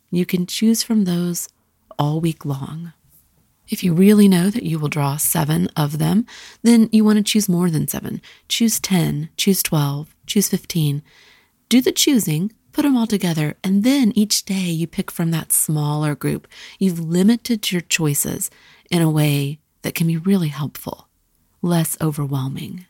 you 0.09 0.25
can 0.25 0.45
choose 0.45 0.83
from 0.83 1.03
those 1.03 1.49
all 1.99 2.21
week 2.21 2.45
long. 2.45 2.93
If 3.67 3.83
you 3.83 3.93
really 3.93 4.29
know 4.29 4.49
that 4.49 4.63
you 4.63 4.79
will 4.79 4.87
draw 4.87 5.17
seven 5.17 5.67
of 5.75 5.97
them, 5.97 6.25
then 6.63 6.87
you 6.93 7.03
want 7.03 7.17
to 7.17 7.23
choose 7.23 7.49
more 7.49 7.69
than 7.69 7.89
seven. 7.89 8.21
Choose 8.47 8.79
10, 8.79 9.29
choose 9.35 9.61
12, 9.61 10.15
choose 10.25 10.47
15 10.47 11.01
do 11.69 11.81
the 11.81 11.91
choosing, 11.91 12.53
put 12.71 12.83
them 12.83 12.95
all 12.95 13.07
together, 13.07 13.55
and 13.63 13.83
then 13.83 14.13
each 14.15 14.45
day 14.45 14.69
you 14.69 14.87
pick 14.87 15.11
from 15.11 15.31
that 15.31 15.51
smaller 15.51 16.15
group. 16.15 16.47
You've 16.79 16.99
limited 16.99 17.71
your 17.71 17.81
choices 17.81 18.49
in 18.89 19.01
a 19.01 19.11
way 19.11 19.59
that 19.81 19.93
can 19.93 20.07
be 20.07 20.17
really 20.17 20.47
helpful, 20.47 21.06
less 21.61 21.97
overwhelming. 22.01 22.85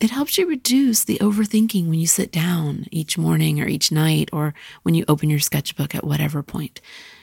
It 0.00 0.10
helps 0.10 0.36
you 0.36 0.48
reduce 0.48 1.04
the 1.04 1.18
overthinking 1.18 1.88
when 1.88 2.00
you 2.00 2.06
sit 2.06 2.32
down 2.32 2.86
each 2.90 3.16
morning 3.16 3.60
or 3.60 3.68
each 3.68 3.92
night 3.92 4.30
or 4.32 4.52
when 4.82 4.94
you 4.94 5.04
open 5.06 5.30
your 5.30 5.38
sketchbook 5.38 5.94
at 5.94 6.04
whatever 6.04 6.42
point. 6.42 6.80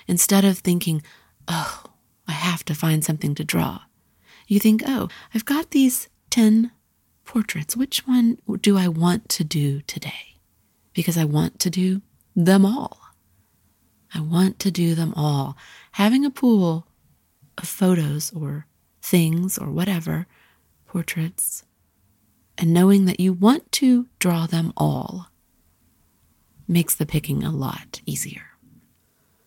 Instead 0.07 0.45
of 0.45 0.59
thinking, 0.59 1.01
oh, 1.47 1.83
I 2.27 2.31
have 2.31 2.63
to 2.65 2.75
find 2.75 3.03
something 3.03 3.35
to 3.35 3.43
draw, 3.43 3.81
you 4.47 4.59
think, 4.59 4.81
oh, 4.87 5.09
I've 5.33 5.45
got 5.45 5.71
these 5.71 6.07
10 6.29 6.71
portraits. 7.25 7.75
Which 7.75 8.07
one 8.07 8.37
do 8.61 8.77
I 8.77 8.87
want 8.87 9.27
to 9.29 9.43
do 9.43 9.81
today? 9.81 10.29
because 10.99 11.17
I 11.17 11.23
want 11.23 11.59
to 11.59 11.69
do 11.69 12.01
them 12.35 12.65
all. 12.65 12.99
I 14.13 14.19
want 14.19 14.59
to 14.59 14.69
do 14.69 14.95
them 14.95 15.13
all. 15.15 15.55
Having 15.93 16.25
a 16.25 16.29
pool 16.29 16.87
of 17.57 17.69
photos 17.69 18.33
or 18.33 18.65
things 19.01 19.57
or 19.57 19.71
whatever, 19.71 20.27
portraits, 20.89 21.63
and 22.57 22.73
knowing 22.73 23.05
that 23.05 23.19
you 23.19 23.31
want 23.31 23.71
to 23.71 24.07
draw 24.17 24.47
them 24.47 24.73
all 24.75 25.27
makes 26.67 26.95
the 26.95 27.05
picking 27.05 27.43
a 27.43 27.51
lot 27.51 28.01
easier. 28.07 28.41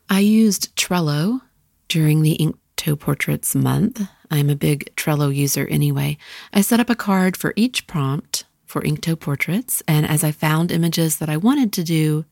I 0.09 0.21
used 0.21 0.75
Trello 0.77 1.43
during 1.89 2.23
the 2.23 2.37
Inktober 2.39 2.99
Portraits 2.99 3.57
month. 3.57 4.01
I'm 4.31 4.51
a 4.51 4.57
big 4.57 4.95
Trello 4.95 5.35
user 5.35 5.67
anyway. 5.67 6.17
I 6.53 6.61
set 6.61 6.79
up 6.79 6.89
a 6.89 6.95
card 6.95 7.37
for 7.37 7.53
each 7.57 7.89
prompt 7.89 8.45
for 8.65 8.81
Inktober 8.81 9.19
portraits. 9.19 9.83
And 9.89 10.07
as 10.07 10.23
I 10.23 10.31
found 10.31 10.71
images 10.71 11.17
that 11.17 11.29
I 11.29 11.37
wanted 11.37 11.73
to 11.73 11.83
do, 11.83 12.25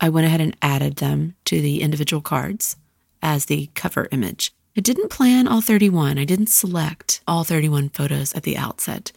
I 0.00 0.08
went 0.08 0.26
ahead 0.26 0.40
and 0.40 0.56
added 0.62 0.96
them 0.96 1.34
to 1.44 1.60
the 1.60 1.82
individual 1.82 2.22
cards 2.22 2.76
as 3.22 3.44
the 3.44 3.68
cover 3.74 4.08
image. 4.12 4.52
I 4.76 4.80
didn't 4.80 5.10
plan 5.10 5.48
all 5.48 5.62
31. 5.62 6.18
I 6.18 6.24
didn't 6.24 6.48
select 6.48 7.22
all 7.26 7.44
31 7.44 7.88
photos 7.90 8.34
at 8.34 8.42
the 8.42 8.58
outset, 8.58 9.10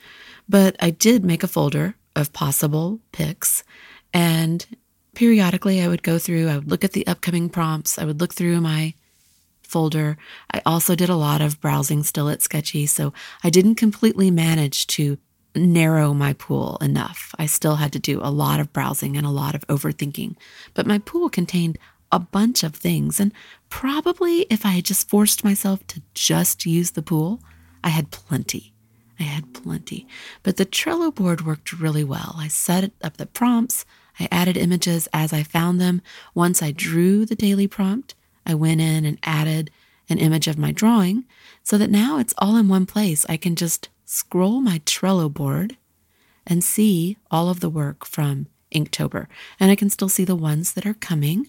but 0.47 0.75
I 0.79 0.89
did 0.89 1.25
make 1.25 1.43
a 1.43 1.47
folder 1.47 1.95
of 2.15 2.31
possible 2.31 2.99
pics. 3.11 3.63
And 4.13 4.65
periodically 5.15 5.81
I 5.81 5.87
would 5.89 6.01
go 6.01 6.17
through, 6.17 6.47
I 6.47 6.55
would 6.55 6.69
look 6.69 6.83
at 6.83 6.93
the 6.93 7.05
upcoming 7.07 7.49
prompts, 7.49 7.99
I 7.99 8.05
would 8.05 8.21
look 8.21 8.33
through 8.33 8.61
my 8.61 8.93
folder. 9.61 10.17
I 10.53 10.61
also 10.65 10.95
did 10.95 11.09
a 11.09 11.15
lot 11.15 11.41
of 11.41 11.59
browsing 11.59 12.03
still 12.03 12.29
at 12.29 12.39
Sktchy, 12.39 12.87
so 12.87 13.13
I 13.43 13.49
didn't 13.49 13.75
completely 13.75 14.31
manage 14.31 14.87
to 14.87 15.17
narrow 15.55 16.13
my 16.13 16.33
pool 16.33 16.77
enough. 16.81 17.35
I 17.37 17.47
still 17.47 17.75
had 17.75 17.91
to 17.93 17.99
do 17.99 18.19
a 18.21 18.31
lot 18.31 18.59
of 18.59 18.71
browsing 18.71 19.17
and 19.17 19.25
a 19.25 19.31
lot 19.31 19.55
of 19.55 19.67
overthinking, 19.67 20.37
but 20.73 20.87
my 20.87 20.99
pool 20.99 21.29
contained 21.29 21.77
a 22.11 22.19
bunch 22.19 22.63
of 22.63 22.75
things. 22.75 23.19
And 23.19 23.31
probably 23.69 24.41
if 24.49 24.65
I 24.65 24.69
had 24.69 24.85
just 24.85 25.09
forced 25.09 25.43
myself 25.43 25.85
to 25.87 26.01
just 26.13 26.65
use 26.65 26.91
the 26.91 27.01
pool, 27.01 27.41
I 27.83 27.89
had 27.89 28.11
plenty. 28.11 28.73
I 29.19 29.23
had 29.23 29.53
plenty. 29.53 30.07
But 30.43 30.57
the 30.57 30.65
Trello 30.65 31.13
board 31.13 31.45
worked 31.45 31.73
really 31.73 32.03
well. 32.03 32.35
I 32.37 32.47
set 32.47 32.91
up 33.03 33.17
the 33.17 33.25
prompts, 33.25 33.85
I 34.19 34.27
added 34.31 34.57
images 34.57 35.07
as 35.13 35.31
I 35.31 35.43
found 35.43 35.79
them. 35.79 36.01
Once 36.33 36.61
I 36.61 36.71
drew 36.71 37.25
the 37.25 37.35
daily 37.35 37.67
prompt, 37.67 38.15
I 38.45 38.53
went 38.53 38.81
in 38.81 39.05
and 39.05 39.17
added 39.23 39.71
an 40.09 40.17
image 40.17 40.47
of 40.47 40.57
my 40.57 40.71
drawing 40.71 41.25
so 41.63 41.77
that 41.77 41.89
now 41.89 42.17
it's 42.17 42.33
all 42.37 42.57
in 42.57 42.67
one 42.67 42.85
place. 42.85 43.25
I 43.29 43.37
can 43.37 43.55
just 43.55 43.89
scroll 44.05 44.59
my 44.59 44.79
Trello 44.79 45.31
board 45.31 45.77
and 46.45 46.63
see 46.63 47.17
all 47.29 47.49
of 47.49 47.59
the 47.59 47.69
work 47.69 48.05
from 48.05 48.47
Inktober. 48.73 49.27
And 49.59 49.71
I 49.71 49.75
can 49.75 49.89
still 49.89 50.09
see 50.09 50.25
the 50.25 50.35
ones 50.35 50.73
that 50.73 50.85
are 50.85 50.95
coming. 50.95 51.47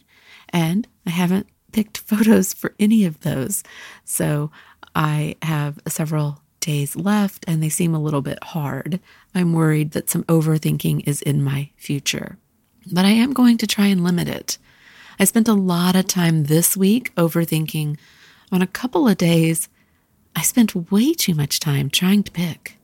And 0.51 0.87
I 1.07 1.11
haven't 1.11 1.47
picked 1.73 1.99
photos 2.07 2.53
for 2.53 2.75
any 2.79 3.05
of 3.05 3.21
those. 3.21 3.63
So 4.05 4.51
I 4.95 5.37
have 5.43 5.79
several 5.89 6.41
days 6.61 6.95
left 6.95 7.45
and 7.49 7.63
they 7.63 7.69
seem 7.69 7.95
a 7.95 8.01
little 8.01 8.21
bit 8.21 8.43
hard. 8.43 9.01
I'm 9.35 9.53
worried 9.55 9.93
that 9.93 10.11
some 10.11 10.25
overthinking 10.25 11.07
is 11.07 11.23
in 11.23 11.43
my 11.43 11.71
future. 11.77 12.37
But 12.93 13.05
I 13.05 13.11
am 13.11 13.33
going 13.33 13.57
to 13.59 13.67
try 13.67 13.87
and 13.87 14.05
limit 14.05 14.29
it. 14.29 14.59
I 15.19 15.25
spent 15.25 15.49
a 15.49 15.55
lot 15.55 15.97
of 15.97 16.07
time 16.07 16.45
this 16.45 16.77
week 16.77 17.15
overthinking 17.15 17.99
on 18.53 18.63
a 18.63 18.67
couple 18.67 19.07
of 19.07 19.17
days 19.17 19.69
I 20.35 20.43
spent 20.43 20.91
way 20.91 21.13
too 21.13 21.35
much 21.35 21.61
time 21.61 21.91
trying 21.91 22.23
to 22.23 22.33
pick 22.33 22.79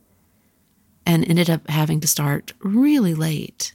and 1.05 1.27
ended 1.27 1.49
up 1.49 1.69
having 1.69 1.99
to 2.01 2.07
start 2.07 2.53
really 2.59 3.13
late. 3.13 3.73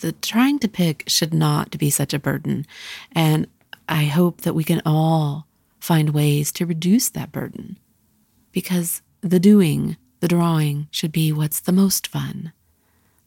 The 0.00 0.12
trying 0.12 0.58
to 0.60 0.68
pick 0.68 1.04
should 1.06 1.34
not 1.34 1.76
be 1.78 1.90
such 1.90 2.14
a 2.14 2.18
burden. 2.18 2.66
And 3.12 3.46
I 3.88 4.04
hope 4.04 4.42
that 4.42 4.54
we 4.54 4.64
can 4.64 4.82
all 4.84 5.46
find 5.80 6.10
ways 6.10 6.52
to 6.52 6.66
reduce 6.66 7.08
that 7.10 7.32
burden 7.32 7.78
because 8.52 9.02
the 9.20 9.40
doing, 9.40 9.96
the 10.20 10.28
drawing 10.28 10.88
should 10.90 11.12
be 11.12 11.32
what's 11.32 11.60
the 11.60 11.72
most 11.72 12.06
fun. 12.06 12.52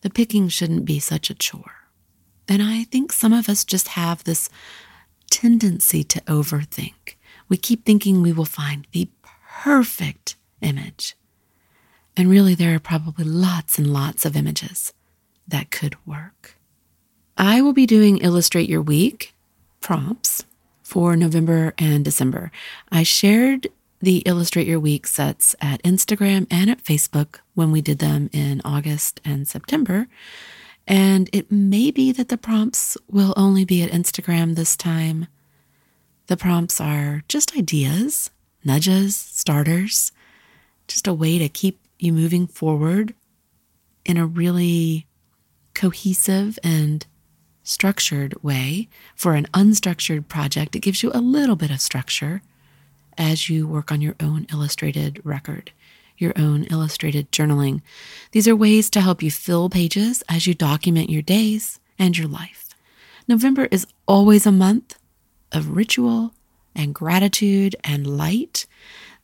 The 0.01 0.09
picking 0.09 0.47
shouldn't 0.47 0.85
be 0.85 0.99
such 0.99 1.29
a 1.29 1.35
chore. 1.35 1.87
And 2.47 2.61
I 2.61 2.83
think 2.85 3.11
some 3.11 3.33
of 3.33 3.47
us 3.47 3.63
just 3.63 3.89
have 3.89 4.23
this 4.23 4.49
tendency 5.29 6.03
to 6.03 6.21
overthink. 6.21 7.15
We 7.47 7.57
keep 7.57 7.85
thinking 7.85 8.21
we 8.21 8.33
will 8.33 8.45
find 8.45 8.87
the 8.91 9.09
perfect 9.63 10.35
image. 10.61 11.15
And 12.17 12.29
really, 12.29 12.55
there 12.55 12.75
are 12.75 12.79
probably 12.79 13.25
lots 13.25 13.77
and 13.77 13.93
lots 13.93 14.25
of 14.25 14.35
images 14.35 14.93
that 15.47 15.71
could 15.71 15.95
work. 16.05 16.57
I 17.41 17.59
will 17.63 17.73
be 17.73 17.87
doing 17.87 18.19
Illustrate 18.19 18.69
Your 18.69 18.83
Week 18.83 19.33
prompts 19.79 20.45
for 20.83 21.15
November 21.15 21.73
and 21.75 22.05
December. 22.05 22.51
I 22.91 23.01
shared 23.01 23.67
the 23.99 24.17
Illustrate 24.27 24.67
Your 24.67 24.79
Week 24.79 25.07
sets 25.07 25.55
at 25.59 25.81
Instagram 25.81 26.45
and 26.51 26.69
at 26.69 26.83
Facebook 26.83 27.39
when 27.55 27.71
we 27.71 27.81
did 27.81 27.97
them 27.97 28.29
in 28.31 28.61
August 28.63 29.21
and 29.25 29.47
September. 29.47 30.05
And 30.85 31.31
it 31.33 31.51
may 31.51 31.89
be 31.89 32.11
that 32.11 32.29
the 32.29 32.37
prompts 32.37 32.95
will 33.09 33.33
only 33.35 33.65
be 33.65 33.81
at 33.81 33.89
Instagram 33.89 34.53
this 34.53 34.75
time. 34.77 35.25
The 36.27 36.37
prompts 36.37 36.79
are 36.79 37.23
just 37.27 37.57
ideas, 37.57 38.29
nudges, 38.63 39.15
starters, 39.15 40.11
just 40.87 41.07
a 41.07 41.13
way 41.13 41.39
to 41.39 41.49
keep 41.49 41.79
you 41.97 42.13
moving 42.13 42.45
forward 42.45 43.15
in 44.05 44.17
a 44.17 44.27
really 44.27 45.07
cohesive 45.73 46.59
and 46.63 47.07
structured 47.63 48.41
way. 48.43 48.87
For 49.15 49.35
an 49.35 49.47
unstructured 49.53 50.27
project, 50.27 50.75
it 50.75 50.79
gives 50.79 51.03
you 51.03 51.11
a 51.13 51.21
little 51.21 51.55
bit 51.55 51.71
of 51.71 51.81
structure 51.81 52.41
as 53.17 53.49
you 53.49 53.67
work 53.67 53.91
on 53.91 54.01
your 54.01 54.15
own 54.19 54.47
illustrated 54.51 55.21
record, 55.23 55.71
your 56.17 56.33
own 56.37 56.63
illustrated 56.65 57.31
journaling. 57.31 57.81
These 58.31 58.47
are 58.47 58.55
ways 58.55 58.89
to 58.91 59.01
help 59.01 59.21
you 59.21 59.31
fill 59.31 59.69
pages 59.69 60.23
as 60.29 60.47
you 60.47 60.53
document 60.53 61.09
your 61.09 61.21
days 61.21 61.79
and 61.99 62.17
your 62.17 62.27
life. 62.27 62.69
November 63.27 63.67
is 63.71 63.87
always 64.07 64.45
a 64.45 64.51
month 64.51 64.97
of 65.51 65.75
ritual 65.75 66.33
and 66.75 66.95
gratitude 66.95 67.75
and 67.83 68.17
light. 68.17 68.65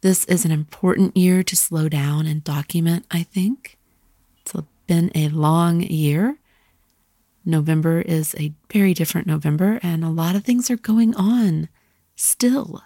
This 0.01 0.25
is 0.25 0.45
an 0.45 0.51
important 0.51 1.17
year 1.17 1.43
to 1.43 1.55
slow 1.55 1.89
down 1.89 2.27
and 2.27 2.43
document, 2.43 3.05
I 3.09 3.23
think. 3.23 3.77
It's 4.41 4.53
been 4.85 5.11
a 5.15 5.29
long 5.29 5.81
year. 5.81 6.37
November 7.47 8.01
is 8.01 8.35
a 8.37 8.51
very 8.71 8.93
different 8.93 9.25
November, 9.25 9.79
and 9.81 10.03
a 10.03 10.09
lot 10.09 10.35
of 10.35 10.43
things 10.43 10.69
are 10.69 10.77
going 10.77 11.15
on 11.15 11.69
still. 12.15 12.83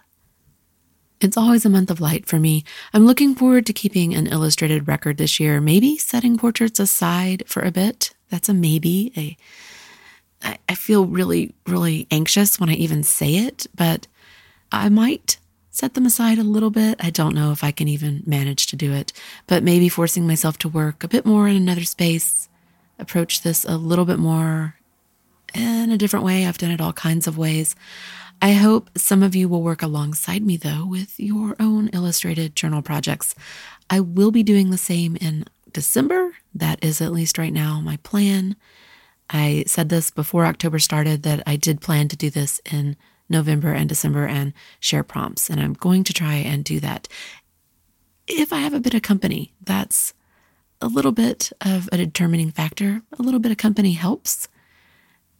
It's 1.20 1.36
always 1.36 1.64
a 1.64 1.70
month 1.70 1.90
of 1.90 2.00
light 2.00 2.26
for 2.26 2.38
me. 2.38 2.64
I'm 2.92 3.06
looking 3.06 3.34
forward 3.34 3.66
to 3.66 3.72
keeping 3.72 4.14
an 4.14 4.26
illustrated 4.26 4.88
record 4.88 5.18
this 5.18 5.38
year, 5.38 5.60
maybe 5.60 5.98
setting 5.98 6.38
portraits 6.38 6.80
aside 6.80 7.44
for 7.46 7.62
a 7.62 7.70
bit. 7.70 8.12
That's 8.30 8.48
a 8.48 8.54
maybe. 8.54 9.12
A, 9.16 9.36
I, 10.42 10.58
I 10.68 10.74
feel 10.74 11.06
really, 11.06 11.54
really 11.66 12.06
anxious 12.10 12.58
when 12.58 12.70
I 12.70 12.74
even 12.74 13.02
say 13.02 13.36
it, 13.36 13.66
but 13.74 14.06
I 14.72 14.88
might 14.88 15.38
set 15.70 15.94
them 15.94 16.06
aside 16.06 16.38
a 16.38 16.44
little 16.44 16.70
bit. 16.70 16.96
I 17.00 17.10
don't 17.10 17.34
know 17.34 17.52
if 17.52 17.62
I 17.62 17.70
can 17.70 17.88
even 17.88 18.22
manage 18.26 18.66
to 18.68 18.76
do 18.76 18.92
it, 18.92 19.12
but 19.46 19.62
maybe 19.62 19.88
forcing 19.88 20.26
myself 20.26 20.58
to 20.58 20.68
work 20.68 21.02
a 21.02 21.08
bit 21.08 21.24
more 21.24 21.48
in 21.48 21.56
another 21.56 21.84
space, 21.84 22.48
approach 22.98 23.42
this 23.42 23.64
a 23.64 23.76
little 23.76 24.04
bit 24.04 24.18
more 24.18 24.76
in 25.54 25.90
a 25.90 25.98
different 25.98 26.24
way. 26.24 26.46
I've 26.46 26.58
done 26.58 26.70
it 26.70 26.80
all 26.80 26.92
kinds 26.92 27.26
of 27.26 27.38
ways. 27.38 27.74
I 28.40 28.52
hope 28.52 28.90
some 28.96 29.22
of 29.22 29.36
you 29.36 29.48
will 29.48 29.62
work 29.62 29.82
alongside 29.82 30.42
me, 30.42 30.56
though, 30.56 30.84
with 30.84 31.18
your 31.20 31.54
own 31.60 31.88
illustrated 31.88 32.56
journal 32.56 32.82
projects. 32.82 33.34
I 33.88 34.00
will 34.00 34.30
be 34.30 34.42
doing 34.42 34.70
the 34.70 34.78
same 34.78 35.16
in 35.16 35.44
December. 35.72 36.32
That 36.54 36.82
is, 36.82 37.00
at 37.00 37.12
least 37.12 37.38
right 37.38 37.52
now, 37.52 37.80
my 37.80 37.98
plan. 37.98 38.56
I 39.30 39.64
said 39.66 39.88
this 39.88 40.10
before 40.10 40.44
October 40.44 40.78
started 40.78 41.22
that 41.22 41.42
I 41.46 41.56
did 41.56 41.80
plan 41.80 42.08
to 42.08 42.16
do 42.16 42.30
this 42.30 42.60
in 42.70 42.96
November 43.28 43.72
and 43.72 43.88
December 43.88 44.26
and 44.26 44.52
share 44.80 45.02
prompts, 45.02 45.48
and 45.48 45.60
I'm 45.60 45.74
going 45.74 46.04
to 46.04 46.12
try 46.12 46.34
and 46.34 46.64
do 46.64 46.80
that. 46.80 47.08
If 48.26 48.52
I 48.52 48.58
have 48.58 48.74
a 48.74 48.80
bit 48.80 48.94
of 48.94 49.02
company, 49.02 49.52
that's 49.62 50.14
a 50.82 50.88
little 50.88 51.12
bit 51.12 51.52
of 51.60 51.88
a 51.92 51.96
determining 51.96 52.50
factor. 52.50 53.02
A 53.18 53.22
little 53.22 53.40
bit 53.40 53.52
of 53.52 53.58
company 53.58 53.92
helps 53.92 54.48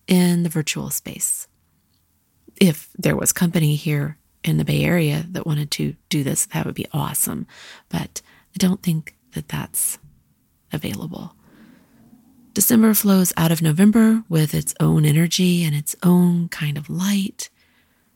in 0.07 0.42
the 0.42 0.48
virtual 0.48 0.90
space 0.90 1.48
if 2.62 2.90
there 2.96 3.16
was 3.16 3.33
company 3.33 3.74
here 3.74 4.16
in 4.44 4.57
the 4.57 4.64
Bay 4.64 4.85
Area 4.85 5.26
that 5.31 5.46
wanted 5.46 5.70
to 5.72 5.96
do 6.09 6.22
this, 6.22 6.46
that 6.46 6.64
would 6.64 6.76
be 6.76 6.87
awesome. 6.92 7.44
But 7.88 8.22
I 8.55 8.59
don't 8.59 8.83
think 8.83 9.16
that 9.33 9.48
that's 9.48 9.98
available. 10.72 11.35
December 12.52 12.94
flows 12.94 13.33
out 13.37 13.50
of 13.50 13.62
November 13.62 14.22
with 14.28 14.55
its 14.55 14.74
own 14.78 15.05
energy 15.05 15.64
and 15.64 15.74
its 15.74 15.96
own 16.05 16.48
kind 16.50 16.78
of 16.78 16.88
light. 16.88 17.50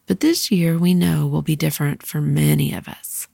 But 0.06 0.20
this 0.20 0.52
year 0.52 0.78
we 0.78 0.94
know 0.94 1.26
will 1.26 1.42
be 1.42 1.56
different 1.56 2.04
for 2.04 2.20
many 2.20 2.72
of 2.72 2.86
us. 2.86 3.26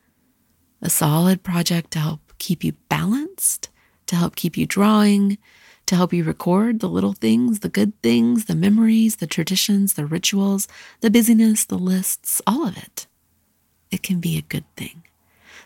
A 0.81 0.89
solid 0.89 1.43
project 1.43 1.91
to 1.93 1.99
help 1.99 2.33
keep 2.39 2.65
you 2.65 2.73
balanced, 2.89 3.69
to 4.13 4.17
help 4.17 4.37
keep 4.37 4.59
you 4.59 4.67
drawing, 4.67 5.39
to 5.87 5.97
help 5.97 6.13
you 6.13 6.23
record 6.23 6.81
the 6.81 6.89
little 6.89 7.15
things, 7.15 7.61
the 7.61 7.69
good 7.71 7.95
things, 8.03 8.45
the 8.45 8.55
memories, 8.55 9.17
the 9.17 9.27
traditions, 9.27 9.95
the 9.95 10.05
rituals, 10.05 10.69
the 11.01 11.11
busyness, 11.11 11.65
the 11.65 11.79
lists, 11.79 12.43
all 12.47 12.69
of 12.69 12.77
it. 12.77 13.07
It 13.91 14.03
can 14.03 14.21
be 14.21 14.37
a 14.37 14.43
good 14.43 14.67
thing. 14.77 15.03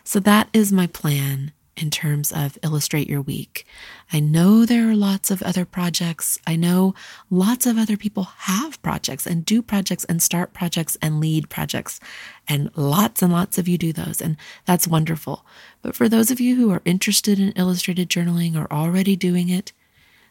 So 0.05 0.21
that 0.21 0.47
is 0.53 0.71
my 0.71 0.87
plan 0.87 1.51
in 1.77 1.89
terms 1.91 2.31
of 2.31 2.57
illustrate 2.63 3.09
your 3.09 3.21
week. 3.21 3.65
I 4.11 4.19
know 4.19 4.65
there 4.65 4.89
are 4.89 4.95
lots 4.95 5.31
of 5.31 5.43
other 5.43 5.63
projects. 5.63 6.39
I 6.45 6.55
know 6.55 6.95
lots 7.29 7.65
of 7.65 7.77
other 7.77 7.95
people 7.95 8.23
have 8.23 8.81
projects 8.81 9.25
and 9.25 9.45
do 9.45 9.61
projects 9.61 10.03
and 10.05 10.21
start 10.21 10.53
projects 10.53 10.97
and 11.01 11.19
lead 11.19 11.49
projects. 11.49 11.99
And 12.47 12.71
lots 12.75 13.21
and 13.21 13.31
lots 13.31 13.57
of 13.57 13.67
you 13.67 13.77
do 13.77 13.93
those. 13.93 14.21
And 14.21 14.35
that's 14.65 14.87
wonderful. 14.87 15.45
But 15.81 15.95
for 15.95 16.09
those 16.09 16.31
of 16.31 16.39
you 16.39 16.55
who 16.55 16.71
are 16.71 16.81
interested 16.83 17.39
in 17.39 17.51
illustrated 17.51 18.09
journaling 18.09 18.55
or 18.55 18.71
already 18.73 19.15
doing 19.15 19.49
it, 19.49 19.71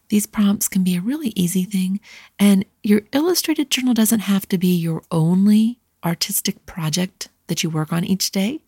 these 0.08 0.26
prompts 0.26 0.68
can 0.68 0.84
be 0.84 0.96
a 0.96 1.00
really 1.00 1.32
easy 1.34 1.64
thing, 1.64 1.98
and 2.38 2.64
your 2.82 3.02
illustrated 3.12 3.70
journal 3.70 3.92
doesn't 3.92 4.20
have 4.20 4.48
to 4.48 4.58
be 4.58 4.74
your 4.76 5.02
only 5.10 5.80
artistic 6.04 6.64
project 6.64 7.28
that 7.48 7.64
you 7.64 7.70
work 7.70 7.92
on 7.92 8.04
each 8.04 8.30
day. 8.30 8.60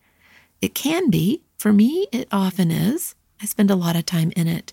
It 0.61 0.75
can 0.75 1.11
be. 1.11 1.43
For 1.59 1.73
me, 1.73 2.07
it 2.12 2.29
often 2.31 2.71
is. 2.71 3.16
I 3.42 3.47
spend 3.47 3.68
a 3.68 3.77
lot 3.77 3.97
of 3.97 4.07
time 4.07 4.33
in 4.37 4.47
it, 4.47 4.73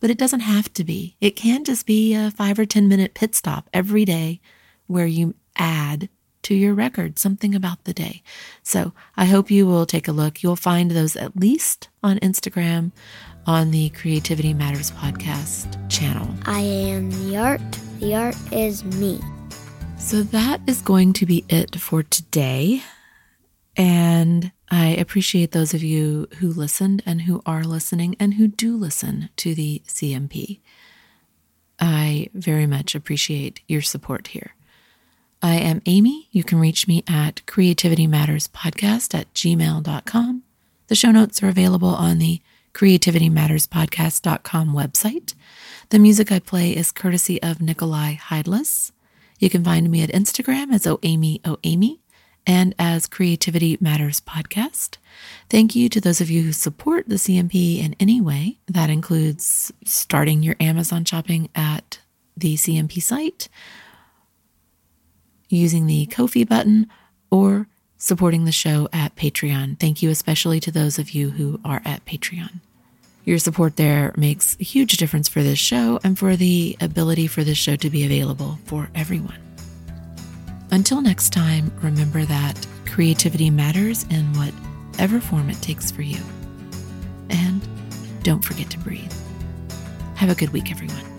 but 0.00 0.08
it 0.08 0.16
doesn't 0.16 0.40
have 0.40 0.72
to 0.72 0.82
be. 0.82 1.14
It 1.20 1.36
can 1.36 1.62
just 1.62 1.84
be 1.84 2.14
a 2.14 2.30
five 2.30 2.58
or 2.58 2.64
10 2.64 2.88
minute 2.88 3.12
pit 3.12 3.34
stop 3.34 3.68
every 3.74 4.06
day 4.06 4.40
where 4.86 5.06
you 5.06 5.34
add 5.56 6.08
to 6.44 6.54
your 6.54 6.72
record 6.72 7.18
something 7.18 7.54
about 7.54 7.84
the 7.84 7.92
day. 7.92 8.22
So 8.62 8.94
I 9.14 9.26
hope 9.26 9.50
you 9.50 9.66
will 9.66 9.84
take 9.84 10.08
a 10.08 10.12
look. 10.12 10.42
You'll 10.42 10.56
find 10.56 10.90
those 10.90 11.16
at 11.16 11.36
least 11.36 11.90
on 12.02 12.18
Instagram 12.20 12.92
on 13.46 13.70
the 13.70 13.90
Creativity 13.90 14.54
Matters 14.54 14.90
podcast 14.90 15.90
channel. 15.90 16.34
I 16.46 16.60
am 16.60 17.10
the 17.28 17.36
art, 17.36 17.60
the 18.00 18.14
art 18.14 18.36
is 18.50 18.84
me. 18.84 19.20
So 19.98 20.22
that 20.22 20.62
is 20.66 20.80
going 20.80 21.12
to 21.12 21.26
be 21.26 21.44
it 21.50 21.78
for 21.78 22.02
today. 22.02 22.82
And 23.76 24.52
I 24.70 24.88
appreciate 24.88 25.52
those 25.52 25.74
of 25.74 25.82
you 25.82 26.28
who 26.38 26.48
listened 26.48 27.02
and 27.06 27.22
who 27.22 27.42
are 27.46 27.64
listening 27.64 28.16
and 28.20 28.34
who 28.34 28.48
do 28.48 28.76
listen 28.76 29.30
to 29.36 29.54
the 29.54 29.82
CMP. 29.86 30.60
I 31.78 32.28
very 32.34 32.66
much 32.66 32.94
appreciate 32.94 33.60
your 33.66 33.82
support 33.82 34.28
here. 34.28 34.54
I 35.42 35.56
am 35.56 35.82
Amy. 35.86 36.28
You 36.30 36.44
can 36.44 36.60
reach 36.60 36.86
me 36.86 37.02
at 37.08 37.42
creativitymatterspodcast 37.46 39.18
at 39.18 39.34
gmail.com. 39.34 40.42
The 40.86 40.94
show 40.94 41.10
notes 41.10 41.42
are 41.42 41.48
available 41.48 41.88
on 41.88 42.18
the 42.18 42.40
creativitymatterspodcast.com 42.74 44.72
website. 44.72 45.34
The 45.88 45.98
music 45.98 46.30
I 46.30 46.38
play 46.38 46.70
is 46.70 46.92
courtesy 46.92 47.42
of 47.42 47.60
Nikolai 47.60 48.14
Heidlas. 48.14 48.92
You 49.38 49.50
can 49.50 49.64
find 49.64 49.90
me 49.90 50.02
at 50.02 50.10
Instagram 50.10 50.72
as 50.72 50.84
OAmyOAmy 50.84 51.98
and 52.46 52.74
as 52.78 53.06
Creativity 53.06 53.78
Matters 53.80 54.20
Podcast. 54.20 54.96
Thank 55.48 55.76
you 55.76 55.88
to 55.88 56.00
those 56.00 56.20
of 56.20 56.30
you 56.30 56.42
who 56.42 56.52
support 56.52 57.08
the 57.08 57.16
CMP 57.16 57.82
in 57.82 57.94
any 58.00 58.20
way. 58.20 58.58
That 58.66 58.90
includes 58.90 59.72
starting 59.84 60.42
your 60.42 60.56
Amazon 60.60 61.04
shopping 61.04 61.48
at 61.54 62.00
the 62.36 62.56
CMP 62.56 63.02
site, 63.02 63.48
using 65.48 65.86
the 65.86 66.06
Ko-fi 66.06 66.44
button, 66.44 66.88
or 67.30 67.68
supporting 67.98 68.44
the 68.44 68.52
show 68.52 68.88
at 68.92 69.14
Patreon. 69.14 69.78
Thank 69.78 70.02
you 70.02 70.10
especially 70.10 70.58
to 70.60 70.72
those 70.72 70.98
of 70.98 71.10
you 71.10 71.30
who 71.30 71.60
are 71.64 71.82
at 71.84 72.04
Patreon. 72.04 72.60
Your 73.24 73.38
support 73.38 73.76
there 73.76 74.12
makes 74.16 74.56
a 74.58 74.64
huge 74.64 74.96
difference 74.96 75.28
for 75.28 75.42
this 75.42 75.58
show 75.58 76.00
and 76.02 76.18
for 76.18 76.34
the 76.34 76.76
ability 76.80 77.28
for 77.28 77.44
this 77.44 77.58
show 77.58 77.76
to 77.76 77.90
be 77.90 78.04
available 78.04 78.58
for 78.64 78.90
everyone. 78.94 79.51
Until 80.72 81.02
next 81.02 81.34
time, 81.34 81.70
remember 81.82 82.24
that 82.24 82.66
creativity 82.86 83.50
matters 83.50 84.04
in 84.04 84.24
whatever 84.32 85.20
form 85.20 85.50
it 85.50 85.60
takes 85.60 85.90
for 85.90 86.00
you. 86.00 86.18
And 87.28 87.60
don't 88.22 88.42
forget 88.42 88.70
to 88.70 88.78
breathe. 88.78 89.12
Have 90.14 90.30
a 90.30 90.34
good 90.34 90.50
week, 90.50 90.70
everyone. 90.70 91.11